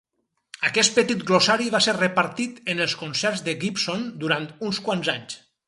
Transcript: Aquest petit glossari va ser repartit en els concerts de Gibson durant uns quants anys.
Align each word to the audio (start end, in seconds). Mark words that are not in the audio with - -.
Aquest 0.69 0.95
petit 0.95 1.19
glossari 1.31 1.67
va 1.75 1.81
ser 1.87 1.95
repartit 1.99 2.59
en 2.75 2.83
els 2.87 2.97
concerts 3.03 3.47
de 3.49 3.57
Gibson 3.65 4.09
durant 4.25 4.51
uns 4.71 4.85
quants 4.89 5.17
anys. 5.19 5.41